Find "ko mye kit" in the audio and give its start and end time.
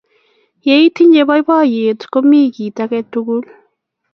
2.11-2.77